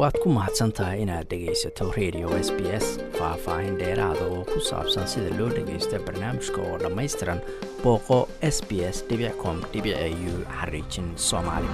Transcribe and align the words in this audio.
waad 0.00 0.16
ku 0.22 0.28
mahadsan 0.36 0.72
tahay 0.72 1.02
inaad 1.02 1.26
dhegaysato 1.30 1.92
radio 1.92 2.28
s 2.46 2.48
b 2.56 2.60
s 2.84 2.86
faah-faahin 3.18 3.76
dheeraada 3.80 4.24
oo 4.34 4.44
ku 4.52 4.60
saabsan 4.70 5.06
sida 5.12 5.30
loo 5.38 5.48
dhagaysto 5.56 5.98
barnaamijka 6.06 6.60
oo 6.68 6.76
dhammaystiran 6.82 7.40
booqo 7.82 8.18
s 8.54 8.58
b 8.68 8.70
s 8.94 9.04
com 9.42 9.56
u 9.60 10.34
xariijin 10.58 11.08
soomaali. 11.28 11.68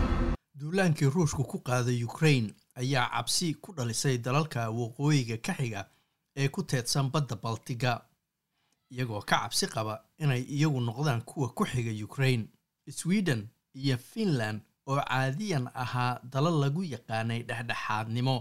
Duulaankii 0.61 1.11
ruushku 1.15 1.45
ku 1.45 1.59
qaaday 1.69 2.05
ukrain 2.05 2.47
ayaa 2.75 3.09
cabsi 3.15 3.55
ku 3.55 3.73
dhalisay 3.77 4.19
dalalka 4.19 4.71
waqooyiga 4.71 5.37
ka 5.47 5.53
xiga 5.59 5.83
ee 6.37 6.49
ku 6.49 6.63
teedsan 6.63 7.11
badda 7.11 7.37
baltiga 7.37 7.93
iyagoo 8.91 9.21
ka 9.21 9.37
cabsi 9.43 9.67
qaba 9.67 9.95
inay 10.19 10.43
iyagu 10.43 10.81
noqdaan 10.81 11.23
kuwa 11.23 11.49
ku 11.49 11.65
xiga 11.67 11.93
ukrain 12.05 12.49
sweden 12.91 13.49
iyo 13.75 13.97
finland 13.99 14.61
oo 14.87 15.01
caadiyan 15.09 15.67
ahaa 15.75 16.21
dalal 16.33 16.61
lagu 16.61 16.83
yaqaanay 16.85 17.43
dhexdhexaadnimo 17.49 18.37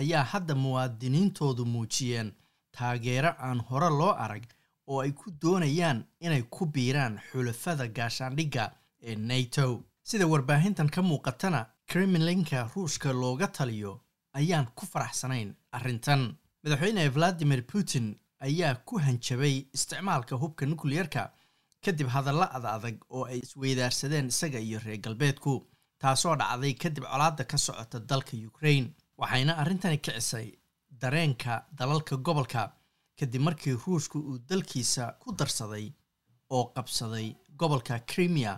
ayaa 0.00 0.24
hadda 0.32 0.54
muwaadiniintoodu 0.54 1.64
muujiyeen 1.64 2.32
taageero 2.76 3.30
aan 3.38 3.60
hore 3.68 3.88
loo 3.98 4.12
arag 4.24 4.44
oo 4.86 5.00
ay 5.00 5.12
ku 5.12 5.30
doonayaan 5.42 6.04
inay 6.20 6.42
ku 6.42 6.66
biiraan 6.66 7.20
xulafada 7.30 7.86
gaashaandhigga 7.88 8.64
ee 9.02 9.16
nato. 9.16 9.84
Sida 10.02 10.26
warbaahintan 10.26 10.88
ka 10.90 11.02
muuqatana 11.02 11.66
kremlinka 11.86 12.70
ruushka 12.74 13.12
looga 13.12 13.46
taliyo 13.48 14.00
ayaan 14.38 14.66
ku 14.74 14.86
faraxsanayn 14.86 15.54
arrintan. 15.72 16.22
Madaxweyne 16.64 17.08
valadimir 17.14 17.62
putin 17.66 18.16
ayaa 18.40 18.74
ku 18.86 18.98
hanjabay 18.98 19.66
isticmaalka 19.76 20.34
hubka 20.36 20.66
nukliyerka 20.66 21.30
kadib 21.84 22.08
hadallo 22.08 22.46
ad 22.56 22.64
adag 22.64 22.96
oo 23.10 23.24
ay 23.24 23.38
isweydaarsadeen 23.38 24.26
isaga 24.32 24.58
iyo 24.58 24.78
reer 24.84 24.98
galbeedku 25.04 25.66
taasoo 26.02 26.34
dhacday 26.40 26.74
kadib 26.82 27.04
colaadda 27.12 27.44
ka 27.50 27.56
socota 27.58 27.98
dalka 28.10 28.36
ukrain 28.50 28.84
waxayna 29.20 29.52
arrintani 29.62 29.98
kicisay 30.04 30.48
dareenka 31.00 31.54
dalalka 31.78 32.16
gobolka 32.16 32.62
kadib 33.18 33.42
markii 33.46 33.76
ruushka 33.86 34.18
uu 34.18 34.38
dalkiisa 34.48 35.04
ku 35.22 35.28
darsaday 35.38 35.86
oo 36.50 36.64
qabsaday 36.74 37.28
gobolka 37.60 37.98
krimiya 38.10 38.52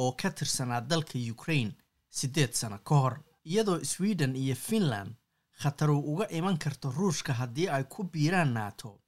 oo 0.00 0.12
ka 0.20 0.28
tirsanaa 0.30 0.80
dalka 0.80 1.18
ukrain 1.32 1.70
siddeed 2.10 2.52
sano 2.52 2.78
ka 2.78 2.94
hor. 2.94 3.14
Iyadoo 3.44 3.84
sweden 3.84 4.36
iyo 4.36 4.54
finland 4.54 5.10
khataru 5.62 5.98
uga 6.12 6.26
iman 6.38 6.58
karto 6.58 6.90
ruushka 6.90 7.32
haddii 7.32 7.68
ay 7.68 7.84
ku 7.84 8.04
biiraan 8.12 8.52
nato 8.52 9.00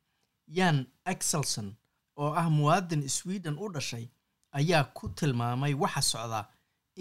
yan 0.48 0.86
axelson 1.04 1.68
oo 2.16 2.32
ah 2.40 2.48
muwaadin 2.50 3.08
sweden 3.08 3.56
u 3.58 3.68
dhashay 3.72 4.06
ayaa 4.58 4.84
ku 4.84 5.08
tilmaamay 5.08 5.74
waxa 5.74 6.02
socda 6.02 6.40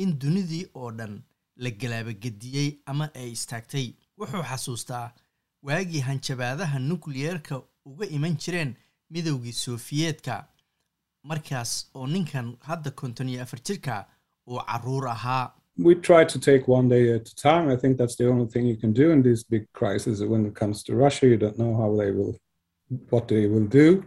in 0.04 0.10
dunidii 0.22 0.66
oo 0.82 0.92
dhan 1.00 1.14
la 1.64 1.70
galaabagediyey 1.82 2.70
ama 2.92 3.06
ay 3.22 3.30
istaagtay 3.38 3.88
wuxuu 4.20 4.44
xasuustaa 4.50 5.08
waagii 5.68 6.00
hanjabaadaha 6.10 6.80
nukliyeerka 6.90 7.56
uga 7.92 8.06
iman 8.18 8.36
jireen 8.44 8.72
midowgii 9.14 9.56
sofiyeetka 9.66 10.36
markaas 11.30 11.72
oo 11.96 12.08
ninkan 12.08 12.48
hadda 12.70 12.92
konton 12.92 13.30
iyo 13.30 13.42
afar 13.44 13.60
jirka 13.68 14.06
uu 14.50 14.60
carruur 14.68 15.08
ahaa 15.08 15.46
we 15.88 15.96
try 15.96 16.26
to 16.26 16.40
take 16.40 16.64
one 16.68 16.88
day 16.90 17.04
at 17.16 17.28
a 17.32 17.36
time. 17.50 17.74
I 17.74 17.78
think 17.82 17.98
that's 17.98 18.16
the 18.18 18.28
only 18.28 18.48
thing 18.54 18.64
you 18.72 18.76
can 18.84 18.92
do 18.94 19.12
in 19.14 19.24
these 19.24 19.46
big 19.50 19.64
crises. 19.80 20.22
When 20.22 20.46
it 20.46 20.54
comes 20.62 20.84
to 20.84 20.92
Russia, 21.06 21.26
you 21.28 21.38
don't 21.38 21.58
know 21.58 21.74
how 21.82 21.90
they 22.00 22.12
will, 22.12 22.34
what 23.12 23.28
they 23.28 23.48
will 23.48 23.68
do. 23.82 24.04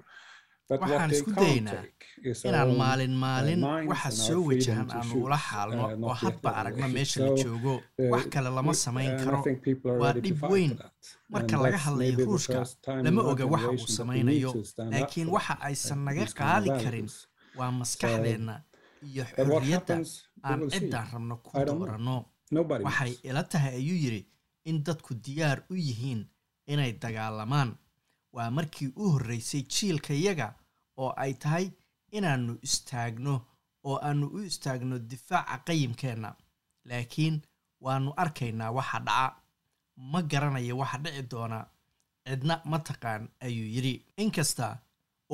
waxaan 0.71 1.11
isku 1.11 1.31
daynaa 1.33 1.85
inaan 2.49 2.71
maalin 2.81 3.15
maalin 3.25 3.61
waxa 3.91 4.11
soo 4.11 4.43
wajahan 4.49 4.89
aanu 4.91 5.15
ula 5.27 5.39
xaalno 5.49 5.85
oo 6.09 6.15
hadba 6.23 6.51
aragno 6.61 6.87
meesha 6.97 7.19
la 7.27 7.33
joogo 7.43 7.75
wax 8.13 8.25
kale 8.33 8.51
lama 8.57 8.75
samayn 8.75 9.13
karo. 9.25 9.41
waa 10.01 10.13
dhib 10.25 10.41
weyn 10.53 10.73
marka 11.33 11.57
laga 11.65 11.79
hadlayo 11.85 12.17
ruushka 12.27 12.61
lama 13.05 13.21
oga 13.31 13.45
waxa 13.55 13.71
uu 13.77 13.87
samaynayo. 13.99 14.51
laakiin 14.93 15.29
waxa 15.37 15.55
aysan 15.69 16.01
naga 16.07 16.25
qaadi 16.41 16.69
karin 16.83 17.09
waa 17.59 17.71
maskaxdeenna 17.81 18.55
iyo 19.09 19.25
xorriyadda 19.37 19.95
aan 20.49 20.61
ciddaan 20.75 21.07
rabno 21.13 21.35
ku 21.45 21.51
dooranno 21.69 22.17
waxay 22.87 23.13
ila 23.29 23.43
tahay 23.53 23.75
ayuu 23.81 23.99
yidhi 24.05 24.23
in 24.71 24.77
dadku 24.87 25.13
diyaar 25.25 25.59
u 25.73 25.75
yihiin 25.75 26.21
inay 26.73 26.93
dagaalamaan. 27.03 27.71
Waa 28.37 28.51
markii 28.57 28.89
u 28.97 29.05
horreysay 29.13 29.63
jiilkayaga 29.75 30.49
oo 31.03 31.11
ay 31.23 31.33
tahay 31.43 31.67
inaannu 32.17 32.55
istaagno 32.67 33.35
oo 33.89 33.97
aannu 34.07 34.27
u 34.37 34.39
istaagno 34.51 34.97
difaaca 35.11 35.57
qayimkeenna 35.67 36.31
laakiin 36.89 37.37
waannu 37.85 38.11
arkaynaa 38.23 38.71
waxa 38.79 38.99
dhaca. 39.07 39.37
Ma 40.13 40.21
garanayo 40.31 40.75
waxa 40.83 40.99
dhici 41.05 41.23
doona. 41.31 41.59
Cidna 42.29 42.55
ma 42.71 42.79
taqaan 42.79 43.23
ayuu 43.47 43.69
yidhi. 43.75 43.95
Inkasta 44.23 44.67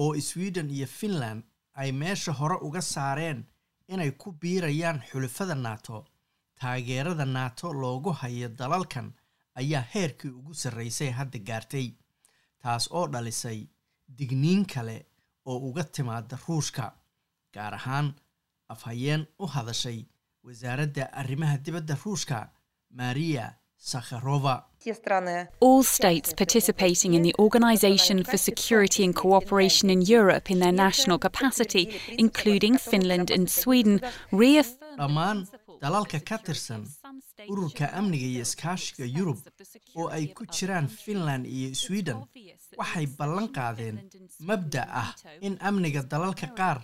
oo 0.01 0.21
sweden 0.21 0.71
iyo 0.71 0.87
finland 0.87 1.43
ay 1.75 1.93
meesha 1.93 2.33
hore 2.33 2.57
uga 2.67 2.81
saareen 2.83 3.45
inay 3.89 4.11
ku 4.11 4.33
biirayaan 4.41 5.03
xulafada 5.11 5.55
nato 5.55 6.05
taageerada 6.61 7.25
nato 7.25 7.73
loogu 7.73 8.13
hayo 8.21 8.49
dalalkan 8.49 9.13
ayaa 9.61 9.85
heerkii 9.95 10.31
ugu 10.39 10.55
sarraysay 10.55 11.11
hadda 11.19 11.39
gaartay 11.39 11.89
taas 12.63 12.89
oo 12.93 13.07
dhalisay 13.13 13.61
digniin 14.19 14.67
kale 14.67 14.97
oo 15.51 15.59
uga 15.69 15.85
timaada 15.97 16.37
ruushka 16.47 16.85
gaar 17.55 17.75
ahaan 17.81 18.07
afhayeen 18.75 19.23
u 19.43 19.47
hadashay 19.55 19.99
wasaaradda 20.47 21.05
arrimaha 21.21 21.57
dibadda 21.67 21.95
ruushka 22.05 22.39
maria 23.01 23.47
sakharova. 23.91 24.55
All 25.67 25.83
states 25.85 26.33
participating 26.43 27.15
in 27.15 27.23
the 27.23 27.35
Organisation 27.39 28.25
for 28.25 28.37
Security 28.51 29.05
and 29.05 29.15
Cooperation 29.15 29.91
in 29.91 30.01
Europe 30.03 30.51
in 30.55 30.59
their 30.59 30.73
national 30.87 31.19
capacity, 31.27 31.85
including 32.25 32.75
Finland 32.91 33.31
and 33.31 33.47
Sweden, 33.61 34.01
reaffirmed 34.33 35.47
dalalka 35.83 36.19
ka 36.31 36.39
tirsan 36.47 36.83
ururka 37.53 37.87
amniga 37.99 38.27
iyo 38.27 38.43
iskaashiga 38.43 39.05
yurub 39.17 39.39
oo 40.01 40.09
ay 40.17 40.25
ku 40.37 40.43
jiraan 40.57 40.89
finland 40.89 41.47
iyo 41.47 41.75
sweden 41.75 42.19
waxay 42.79 43.07
ballan 43.19 43.49
qaadeen 43.57 43.97
mabda 44.49 44.83
ah 45.03 45.09
in 45.47 45.55
amniga 45.69 46.03
dalalka 46.13 46.47
qaar 46.59 46.79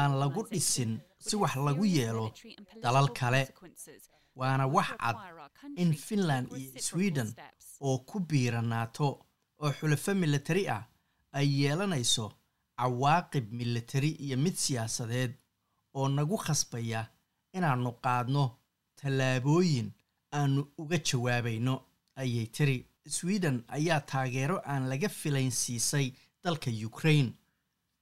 aan 0.00 0.12
lagu 0.20 0.42
dhisin 0.50 0.92
si 1.26 1.34
wax 1.42 1.54
lagu 1.66 1.84
yeelo 1.96 2.26
dalal 2.84 3.08
kale 3.18 3.42
waana 4.38 4.66
wax 4.76 4.88
cad 5.02 5.16
in 5.82 5.90
finland 6.06 6.46
iyo 6.58 6.70
sweden 6.88 7.28
oo 7.86 7.96
ku 8.08 8.16
biira 8.28 8.60
nato 8.62 9.08
oo 9.62 9.70
xulafo 9.78 10.12
militari 10.22 10.64
ah 10.76 10.82
ay 11.38 11.46
yeelanayso 11.60 12.26
cawaaqib 12.78 13.46
militari 13.60 14.10
iyo 14.24 14.36
mid 14.44 14.54
siyaasadeed 14.64 15.32
oo 15.98 16.08
nagu 16.16 16.36
khasbaya 16.44 17.00
inaannu 17.56 17.90
qaadno 18.04 18.44
tallaabooyin 19.00 19.88
aanu 20.38 20.60
uga 20.82 20.98
jawaabayno 21.08 21.74
ayay 22.20 22.46
tiri 22.56 22.78
sweden 23.08 23.64
ayaa 23.68 24.00
taageero 24.00 24.60
aan 24.64 24.88
laga 24.88 25.08
filayn 25.08 25.50
siisay 25.50 26.12
dalka 26.44 26.70
ukrain 26.86 27.34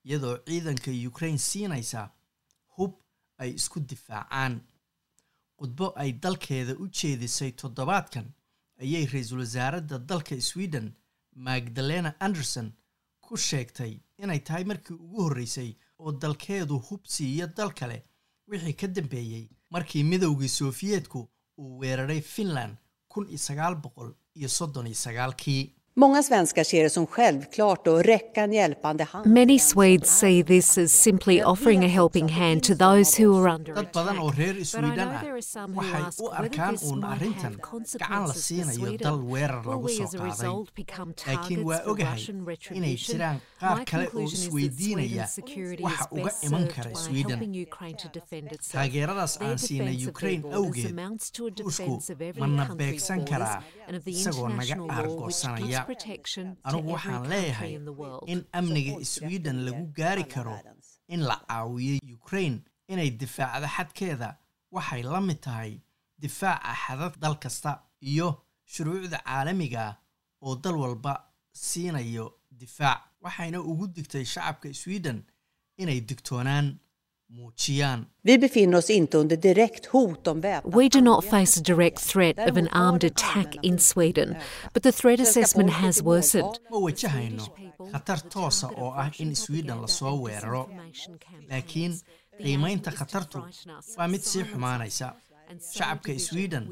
iyadoo 0.05 0.37
ciidanka 0.47 0.91
ukrain 1.09 1.39
siinaysa 1.39 2.11
hub 2.77 2.93
ay 3.39 3.51
isku 3.55 3.81
difaacaan. 3.81 4.61
Khudbo 5.59 5.93
ay 5.97 6.13
dalkeeda 6.13 6.73
u 6.83 6.89
jeedisay 6.89 7.51
toddobaadkan 7.53 8.27
ayay 8.81 9.07
ra'iisul 9.07 9.39
wasaaradda 9.39 9.99
dalka 9.99 10.41
sweden 10.41 10.93
magdalena 11.35 12.15
anderson 12.21 12.73
ku 13.21 13.37
sheegtay 13.37 13.93
inay 14.19 14.39
tahay 14.41 14.65
markii 14.65 14.95
ugu 15.05 15.23
horreysay 15.23 15.71
oo 15.99 16.13
dalkeedu 16.13 16.79
hub 16.87 17.05
siiyo 17.05 17.47
dal 17.47 17.73
kale 17.75 17.99
wixii 18.49 18.73
ka 18.81 18.87
dambeeyey 18.87 19.49
markii 19.71 20.05
midowgii 20.05 20.49
sofiyeetku 20.49 21.29
uu 21.59 21.79
weeraray 21.81 22.21
finland 22.21 22.77
kun 23.09 23.29
iyo 23.29 23.39
sagaal 23.39 23.75
boqol 23.75 24.11
iyo 24.39 24.49
soddon 24.49 24.87
iyo 24.87 24.95
sagaalkii 25.07 25.63
Många 25.97 26.23
svenskar 26.23 26.65
ser 26.65 26.83
det 26.83 26.91
som 26.91 27.07
självklart 27.07 27.87
att 27.87 28.07
räcka 28.07 28.43
en 28.43 28.53
hjälpande 28.53 29.05
hand. 29.05 29.27
Many 29.27 29.59
Swedes 29.59 30.19
see 30.19 30.43
this 30.45 30.79
as 30.79 30.93
simply 30.93 31.43
offering 31.43 31.85
a 31.85 31.89
helping 31.89 32.29
hand 32.29 32.63
to 32.63 32.75
those 32.75 33.23
who 33.25 33.43
are 33.43 33.55
under 33.55 33.75
dad 33.75 33.79
attack. 33.85 33.93
badan 33.95 34.19
oo 34.19 34.31
reer 34.31 34.55
But 34.55 34.61
I 34.61 34.65
sweden 34.65 34.95
know 34.95 35.09
ah 35.17 35.21
there 35.23 35.35
are 35.35 35.43
some 35.43 35.75
who 35.75 35.81
waxay 35.81 36.03
ask 36.07 36.21
u 36.21 36.25
whether 36.31 36.45
arkaan 36.45 36.73
this 36.77 36.83
uun 36.91 37.01
might 37.01 37.11
arrintan 37.21 37.43
have 37.43 37.57
gacan 37.57 37.61
la 37.61 37.71
consequences 37.71 38.33
for 38.35 38.41
siinayo 38.43 38.75
Sweden. 38.79 38.99
dal 38.99 39.21
weerar 39.33 39.63
Will 39.67 39.71
lagu 39.71 39.85
we 39.87 39.95
soo 39.97 40.05
as 40.05 40.15
a 40.15 40.19
qaaday 40.19 40.31
result 40.31 40.75
become 40.75 41.13
laakiin 41.27 41.65
waa 41.65 41.77
targets 41.77 41.85
for 41.85 41.91
ogahay 41.93 42.13
Russian 42.15 42.37
inay 42.37 42.47
retribution? 42.47 43.17
jiraan 43.17 43.39
qaar 43.61 43.77
My 43.79 43.85
kale 43.85 44.05
oo 44.07 44.11
conclusion 44.11 44.39
is 44.39 44.41
that 44.41 44.49
isweydiinaya 44.49 45.09
Sweden's 45.11 45.35
security 45.35 45.83
waxa 45.83 46.05
is 46.05 46.13
uga 46.13 46.25
best 46.25 46.45
iman 46.47 46.61
served 46.61 46.75
kara 46.77 46.91
by 46.91 46.97
sweden 47.05 47.31
helping 47.31 47.55
Ukraine 47.69 47.97
to 48.03 48.09
defend 48.19 48.47
itself. 48.53 48.73
taageeradaas 48.77 49.33
Their 49.39 49.51
aan 49.51 49.59
siinay 49.59 49.85
defense 49.87 50.03
of 50.07 50.11
ukraine 50.15 50.43
their 50.43 50.53
borders 50.53 50.85
awgeed 50.85 50.91
amounts 50.99 51.25
to 51.37 51.41
a 51.47 51.51
ruushku 51.51 51.63
defense 51.71 52.07
of 52.15 52.19
every 52.29 52.41
mana 52.43 52.67
country's 52.67 52.79
beegsan 52.81 53.19
borders 53.19 53.31
karaa 53.33 53.63
and 53.89 53.95
of 53.99 54.03
the 54.09 54.13
isagoo 54.21 54.49
naga 54.49 54.63
international 54.63 54.87
law 54.87 54.95
which 54.97 55.03
gives 55.03 55.45
aargoosanaya 55.45 55.80
every 55.89 56.83
waxaan 56.93 57.29
leeyahay 57.33 57.73
in 58.27 58.45
amniga 58.53 59.05
sweden 59.05 59.57
lagu 59.65 59.85
gaari 59.99 60.25
karo 60.25 60.57
in 61.09 61.21
la 61.29 61.37
caawiyo 61.49 61.99
ukraine 62.15 62.59
inay 62.89 63.11
difaacdo 63.11 63.67
xadkeeda 63.77 64.29
waxay 64.73 65.03
la 65.03 65.21
mid 65.21 65.41
tahay 65.41 65.73
difaaca 66.19 66.73
xadad 66.87 67.15
dal 67.23 67.37
kasta 67.39 67.73
iyo 68.01 68.29
shuruucda 68.65 69.19
caalamiga 69.25 69.97
oo 70.43 70.57
dal 70.57 70.77
walba 70.77 71.13
siinayo 71.53 72.27
difaac. 72.51 73.01
Waxayna 73.21 73.61
ugu 73.61 73.87
digtay 73.87 74.25
shacabka 74.25 74.75
sweden 74.75 75.19
inay 75.77 76.01
digtoonaan 76.01 76.67
Vi 78.23 78.39
befinner 78.39 78.79
oss 78.79 78.91
inte 78.91 79.19
under 79.19 79.37
direkt 79.37 79.87
hot 79.87 80.27
om 80.27 80.41
väpnat 80.41 80.75
We 80.75 80.89
do 80.89 81.01
not 81.01 81.25
face 81.25 81.61
a 81.61 81.63
direct 81.63 81.99
threat 82.13 82.39
of 82.51 82.57
an 82.57 82.69
armed 82.69 83.05
attack 83.05 83.57
in 83.63 83.79
Sweden, 83.79 84.37
but 84.75 84.83
the 84.83 84.93
threat 84.93 85.21
assessment 85.21 85.71
has 85.71 86.03
worsened. 86.03 86.59
ma 86.71 86.79
wajahayno 86.79 87.47
khatar 87.93 88.19
toosa 88.31 88.67
oo 88.69 88.93
ah 88.97 89.11
in 89.19 89.37
sweden 89.37 89.81
la 89.81 89.87
soo 89.87 90.17
weeraro 90.25 90.69
laakiin 91.51 91.93
qiimaynta 92.43 92.91
khatartu 92.91 93.39
waa 93.99 94.09
mid 94.09 94.21
sii 94.21 94.45
xumaanaysa 94.45 95.13
shacabka 95.59 96.19
sweden. 96.19 96.65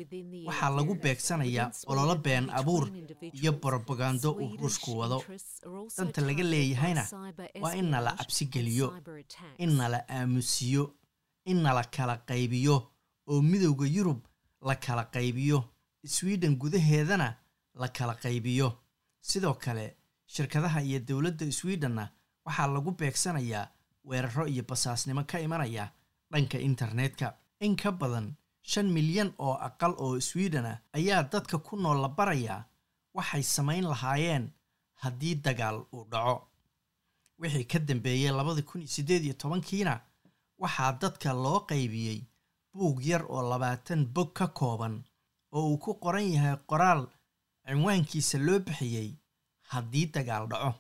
waxaa 0.46 0.70
lagu 0.76 0.94
beegsanayaa 0.94 1.70
ololo 1.86 2.14
been 2.16 2.50
abuur 2.50 2.84
iyo 3.32 3.52
borobagando 3.52 4.32
uu 4.32 4.56
ruushku 4.60 4.98
wado. 4.98 5.18
danta 5.96 6.20
laga 6.28 6.42
leeyahayna 6.52 7.04
waa 7.62 7.74
in 7.80 7.90
nala 7.90 8.12
cabsi 8.18 8.44
geliyo 8.46 8.88
in 9.58 9.76
nala 9.76 9.98
aamusiyo 10.08 10.94
in 11.44 11.62
nala 11.62 11.82
kala 11.84 12.16
qaybiyo 12.28 12.76
oo 13.30 13.42
midowda 13.42 13.86
yurub 13.96 14.20
la 14.68 14.74
kala 14.74 15.04
qaybiyo 15.14 15.64
sweden 16.06 16.56
gudaheedana 16.56 17.28
la 17.74 17.88
kala 17.88 18.14
qaybiyo. 18.14 18.72
Sidoo 19.20 19.54
kale 19.54 19.96
shirkadaha 20.26 20.82
iyo 20.82 20.98
dowladda 21.00 21.52
swedenna 21.52 22.04
waxaa 22.46 22.66
lagu 22.66 22.90
beegsanayaa 22.90 23.68
weeraro 24.04 24.46
iyo 24.46 24.62
basaasnimo 24.68 25.24
ka 25.24 25.40
imanaya 25.40 25.92
dhanka 26.32 26.58
internetka. 26.58 27.34
In 27.60 27.76
ka 27.76 27.90
badan 27.92 28.34
shan 28.70 28.88
milyan 28.96 29.30
oo 29.44 29.54
aqal 29.68 29.94
oo 30.04 30.20
sweden 30.28 30.66
ah 30.72 30.78
ayaa 30.98 31.22
dadka 31.32 31.56
ku 31.66 31.74
nool 31.76 31.98
la 32.04 32.08
barayaa 32.18 32.62
waxay 33.16 33.42
samayn 33.54 33.84
lahaayeen 33.92 34.44
haddii 35.02 35.34
dagaal 35.44 35.78
uu 35.94 36.04
dhaco. 36.12 36.36
Wixii 37.40 37.64
ka 37.70 37.78
dambeeyey 37.78 38.32
labadii 38.38 38.62
kun 38.68 38.80
iyo 38.80 38.88
siddeed 38.96 39.24
iyo 39.24 39.34
tobankiina 39.42 39.94
waxaa 40.62 40.92
dadka 41.02 41.32
loo 41.44 41.60
qaybiyey 41.68 42.20
buug 42.74 42.98
yar 43.10 43.22
oo 43.34 43.42
labaatan 43.50 44.00
bog 44.14 44.30
ka 44.38 44.46
kooban 44.58 44.94
oo 45.54 45.64
uu 45.70 45.78
ku 45.84 45.90
qoran 46.02 46.28
yahay 46.34 46.56
qoraal 46.70 47.02
cinwaankiisa 47.66 48.38
loo 48.46 48.58
bixiyey 48.66 49.10
haddii 49.70 50.06
dagaal 50.14 50.46
dhaco 50.52 50.72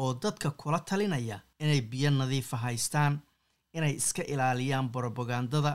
oo 0.00 0.12
dadka 0.22 0.48
kula 0.60 0.78
talinaya 0.88 1.38
inay 1.62 1.80
biyo 1.90 2.10
nadiifa 2.10 2.56
haystaan 2.64 3.14
inay 3.76 3.94
iska 4.00 4.22
ilaaliyaan 4.32 4.88
borobagandada 4.92 5.72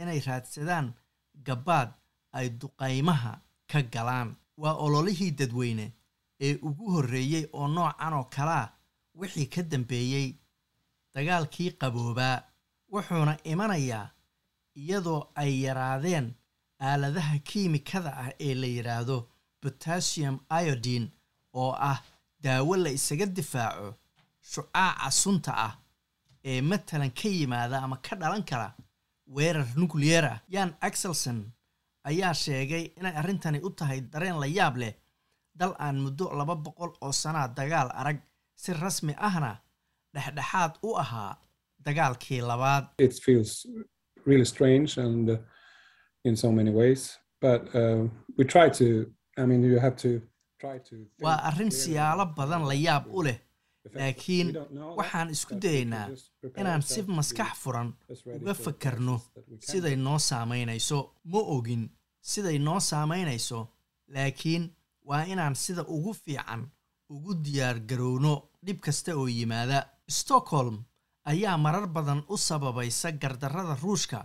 inay 0.00 0.20
raadsadaan 0.26 0.86
gabbaad 1.46 1.90
ay 2.32 2.46
duqaymaha 2.60 3.32
ka 3.70 3.80
galaan. 3.94 4.30
Waa 4.62 4.74
ololihii 4.84 5.30
dadweyne 5.38 5.86
ee 6.40 6.54
ugu 6.68 6.84
horreeyey 6.94 7.46
oo 7.52 7.68
noocan 7.68 8.12
oo 8.18 8.24
kalea 8.34 8.72
wixii 9.20 9.46
ka 9.54 9.62
dambeeyey 9.62 10.28
dagaalkii 11.14 11.70
qaboobaa 11.80 12.36
wuxuuna 12.92 13.34
imanayaa 13.52 14.06
iyadoo 14.80 15.20
ay 15.40 15.52
yaraadeen 15.64 16.26
aaladaha 16.80 17.38
kiimikada 17.48 18.10
ah 18.22 18.30
ee 18.46 18.54
la 18.54 18.66
yidhaahdo 18.76 19.16
potassium 19.60 20.36
iodine 20.64 21.08
oo 21.60 21.72
ah 21.90 21.98
daawo 22.42 22.76
la 22.76 22.90
isaga 22.98 23.26
difaaco 23.36 23.88
shucaaca 24.52 25.10
sunta 25.22 25.52
ah 25.66 25.74
ee 26.44 26.60
matalan 26.70 27.10
ka 27.18 27.28
yimaada 27.28 27.76
ama 27.84 27.96
ka 28.06 28.16
dhalan 28.20 28.42
kara 28.50 28.68
weerar 29.36 29.66
nucleyer 29.80 30.24
ah 30.32 30.38
yan 30.56 30.70
axelson 30.88 31.38
ayaa 32.10 32.34
sheegay 32.44 32.84
inay 32.98 33.14
arrintani 33.20 33.58
u 33.66 33.70
tahay 33.78 34.00
dareen 34.12 34.38
la 34.42 34.46
yaab 34.58 34.76
leh. 34.82 34.94
Dal 35.60 35.72
aan 35.84 35.96
muddo 36.04 36.26
laba 36.38 36.54
boqol 36.64 36.92
oo 37.04 37.12
sanaa 37.22 37.48
dagaal 37.58 37.88
arag 38.00 38.18
si 38.62 38.70
rasmi 38.84 39.14
ahna 39.28 39.52
dhexdhexaad 40.14 40.72
u 40.88 40.90
ahaa 41.02 41.32
dagaalkii 41.86 42.40
labaad. 42.50 42.84
Waa 51.24 51.38
arrin 51.48 51.70
siyaalo 51.70 52.24
badan 52.36 52.62
la 52.70 52.74
yaab 52.86 53.04
u 53.18 53.22
leh. 53.26 53.38
Laakiin 53.92 54.48
waxaan 54.98 55.28
isku 55.34 55.54
dayaynaa 55.62 56.06
prepare 56.40 56.60
inaan 56.60 56.82
si 56.82 57.00
maskax 57.16 57.52
furan 57.62 57.90
uga 58.40 58.54
fakarno 58.64 59.16
siday 59.68 59.96
noo 59.96 60.18
saamaynayso 60.28 60.98
ma 61.32 61.38
ogin 61.54 61.84
siday 62.30 62.58
noo 62.66 62.80
saamaynayso 62.90 63.58
laakiin 64.14 64.64
waa 65.08 65.22
inaan 65.32 65.54
sida 65.62 65.82
ugu 65.94 66.12
fiican 66.22 66.62
ugu 67.14 67.32
diyaar 67.44 67.78
garowno 67.88 68.32
dhib 68.66 68.78
kasta 68.84 69.10
oo 69.20 69.26
yimaada. 69.36 69.78
Stockholm 70.18 70.76
ayaa 71.30 71.56
marar 71.64 71.86
badan 71.96 72.22
u 72.28 72.36
sababaysa 72.36 73.08
gardarrada 73.12 73.74
ruushka 73.82 74.18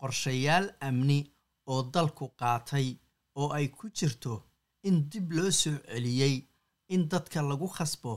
qorshayaal 0.00 0.66
amni 0.86 1.18
oo 1.72 1.82
dalku 1.94 2.24
qaatay 2.40 2.88
oo 3.40 3.48
ay 3.56 3.66
ku 3.76 3.86
jirto 3.96 4.32
in 4.88 4.96
dib 5.10 5.26
loo 5.36 5.50
soo 5.60 5.76
celiyey 5.88 6.36
in 6.94 7.02
dadka 7.10 7.42
lagu 7.42 7.68
khasbo 7.76 8.12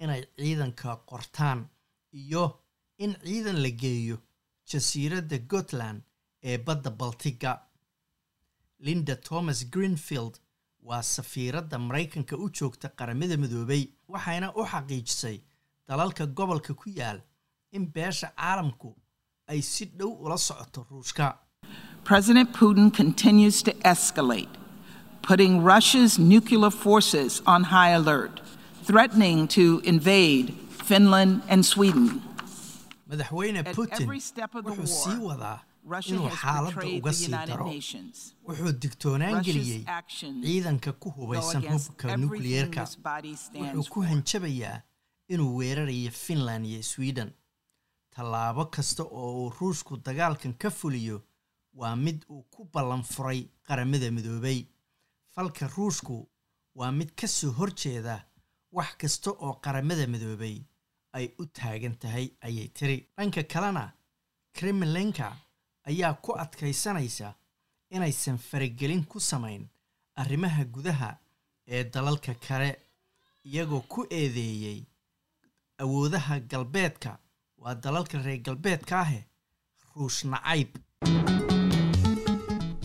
inay 0.00 0.22
ciidanka 0.38 0.96
qortaan 1.10 1.60
iyo 2.12 2.44
in 2.98 3.12
ciidan 3.24 3.62
la 3.62 3.70
geeyo 3.82 4.16
jasiiradda 4.70 5.38
gotland 5.38 6.02
ee 6.42 6.58
badda 6.58 6.90
baltiga. 6.90 7.52
Linda 8.78 9.16
thomas 9.16 9.64
greenfield 9.74 10.34
waa 10.82 11.02
safiiradda 11.02 11.78
maraykanka 11.78 12.36
u 12.36 12.50
joogta 12.58 12.88
qaramada 12.98 13.36
midoobay 13.36 13.82
waxayna 14.08 14.52
u 14.58 14.62
xaqiijisay 14.72 15.38
dalalka 15.88 16.26
gobolka 16.26 16.74
ku 16.74 16.90
yaal 16.90 17.18
in 17.72 17.86
beesha 17.94 18.28
caalamku 18.36 18.90
ay 19.48 19.60
si 19.62 19.84
dhow 19.98 20.12
ula 20.24 20.38
socoto 20.38 20.86
ruushka. 20.90 21.38
President 22.04 22.52
Putin 22.52 22.90
continues 22.90 23.62
to 23.62 23.72
escalate, 23.92 24.54
putting 25.22 25.62
Russia's 25.64 26.18
nuclear 26.18 26.70
forces 26.70 27.42
on 27.46 27.64
high 27.64 27.90
alert, 28.00 28.40
threatening 28.86 29.48
to 29.48 29.80
invade 29.84 30.52
Finland 30.88 31.42
and 31.48 31.64
Sweden. 31.64 32.22
madaxweyne 33.10 33.58
At 33.58 33.74
putin 33.76 34.02
every 34.02 34.20
step 34.20 34.54
of 34.54 34.64
the 34.64 34.70
wuxuu 34.70 34.86
sii 34.86 35.18
war, 35.18 35.28
wadaa 35.28 35.60
inuu 36.10 36.28
xaaladda 36.42 36.86
uga 36.98 37.12
sii 37.12 37.30
daro. 37.50 37.66
Wuxuu 38.48 38.72
digtoonaan 38.82 39.42
geliyey 39.44 39.84
ciidanka 40.44 40.92
ku 40.92 41.10
hubaysan 41.10 41.62
hubka 41.72 42.16
nukliyeerka 42.16 42.82
wuxuu 43.74 43.90
ku 43.92 44.00
hanjabayaa 44.02 44.80
inuu 45.28 45.56
weerarayo 45.58 46.10
finland 46.10 46.66
iyo 46.66 46.82
sweden. 46.82 47.30
Tallaabo 48.14 48.64
kasta 48.66 49.02
oo 49.02 49.32
uu 49.44 49.50
ruushku 49.60 49.96
dagaalkan 49.96 50.54
ka 50.54 50.70
fuliyo 50.70 51.22
waa 51.74 51.96
mid 51.96 52.18
uu 52.30 52.42
ku 52.42 52.68
ballan 52.74 53.02
furay 53.02 53.40
qaramada 53.66 54.10
midoobay. 54.10 54.64
Falka 55.34 55.66
ruushku 55.76 56.28
waa 56.74 56.92
mid 56.92 57.10
ka 57.20 57.26
soo 57.28 57.50
horjeeda 57.58 58.24
wax 58.72 58.96
kasta 58.98 59.30
oo 59.30 59.54
qaramada 59.64 60.06
midoobay 60.06 60.56
ay 61.12 61.26
u 61.38 61.46
taagan 61.46 61.94
tahay 61.98 62.26
ayay 62.46 62.68
tiri. 62.68 62.96
Dhanka 63.16 63.42
kalena 63.42 63.92
kremlinka 64.52 65.36
ayaa 65.88 66.14
ku 66.14 66.32
adkaysanaysa 66.42 67.34
inaysan 67.90 68.38
faragelin 68.38 69.04
ku 69.04 69.20
samayn 69.20 69.68
arrimaha 70.16 70.64
gudaha 70.64 71.10
ee 71.68 71.84
dalalka 71.84 72.34
kale 72.34 72.70
iyagoo 73.44 73.80
ku 73.92 74.06
eedeeyey 74.10 74.80
awoodaha 75.78 76.40
galbeedka. 76.40 77.18
Waa 77.58 77.74
dalalka 77.74 78.18
reer 78.22 78.40
galbeedka 78.46 79.00
ahe 79.00 79.20
ruush 79.94 80.24
nacayb 80.24 80.70